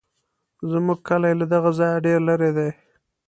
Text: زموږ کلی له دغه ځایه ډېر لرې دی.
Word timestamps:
زموږ 0.71 0.99
کلی 1.07 1.31
له 1.39 1.45
دغه 1.53 1.69
ځایه 1.79 2.03
ډېر 2.05 2.19
لرې 2.29 2.51
دی. 2.57 2.69